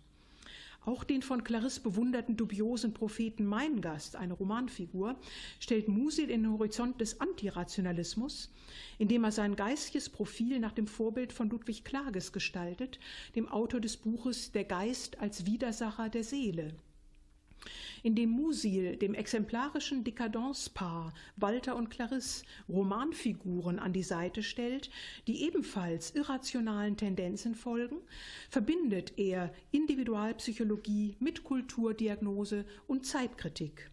[0.90, 5.20] Auch den von Clarisse bewunderten dubiosen Propheten Meingast, eine Romanfigur,
[5.60, 8.52] stellt Musil in den Horizont des Antirationalismus,
[8.98, 13.00] indem er sein geistiges Profil nach dem Vorbild von Ludwig Klages gestaltet,
[13.36, 16.74] dem Autor des Buches Der Geist als Widersacher der Seele
[18.04, 24.90] in dem Musil dem exemplarischen Dekadenzpaar Walter und Clarisse Romanfiguren an die Seite stellt,
[25.28, 27.98] die ebenfalls irrationalen Tendenzen folgen,
[28.50, 33.92] verbindet er Individualpsychologie mit Kulturdiagnose und Zeitkritik.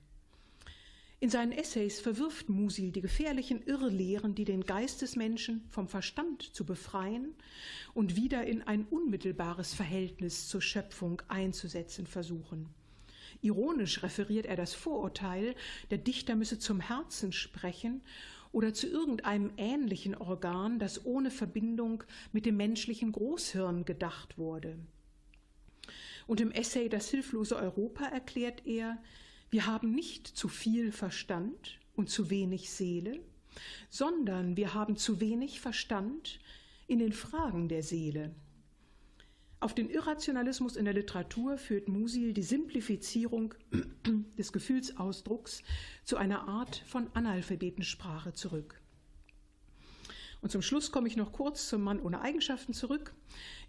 [1.19, 6.43] In seinen Essays verwirft Musil die gefährlichen Irrlehren, die den Geist des Menschen vom Verstand
[6.43, 7.35] zu befreien
[7.95, 12.69] und wieder in ein unmittelbares Verhältnis zur Schöpfung einzusetzen versuchen.
[13.47, 15.55] Ironisch referiert er das Vorurteil,
[15.91, 18.03] der Dichter müsse zum Herzen sprechen
[18.53, 24.79] oder zu irgendeinem ähnlichen Organ, das ohne Verbindung mit dem menschlichen Großhirn gedacht wurde.
[26.27, 28.99] Und im Essay Das hilflose Europa erklärt er,
[29.51, 33.21] wir haben nicht zu viel Verstand und zu wenig Seele,
[33.91, 36.41] sondern wir haben zu wenig Verstand
[36.89, 38.35] in den Fragen der Seele.
[39.59, 43.55] Auf den Irrationalismus in der Literatur führt Musil die Simplifizierung
[44.39, 45.63] des Gefühlsausdrucks
[46.05, 48.81] zu einer Art von Analphabetensprache zurück.
[50.43, 53.15] Und zum Schluss komme ich noch kurz zum Mann ohne Eigenschaften zurück.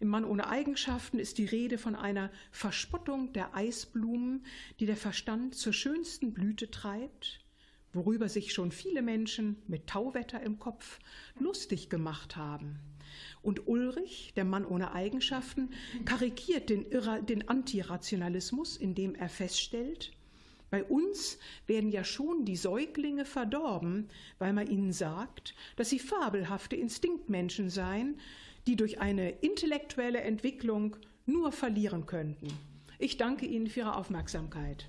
[0.02, 4.46] Im Mann ohne Eigenschaften ist die Rede von einer Verspottung der Eisblumen,
[4.80, 7.40] die der Verstand zur schönsten Blüte treibt,
[7.94, 11.00] worüber sich schon viele Menschen mit Tauwetter im Kopf
[11.40, 12.78] lustig gemacht haben.
[13.42, 15.70] Und Ulrich, der Mann ohne Eigenschaften,
[16.06, 16.86] karikiert den,
[17.28, 20.12] den Antirationalismus, indem er feststellt,
[20.70, 26.76] bei uns werden ja schon die Säuglinge verdorben, weil man ihnen sagt, dass sie fabelhafte
[26.76, 28.20] Instinktmenschen seien,
[28.68, 32.48] die durch eine intellektuelle Entwicklung nur verlieren könnten.
[33.00, 34.88] Ich danke Ihnen für Ihre Aufmerksamkeit.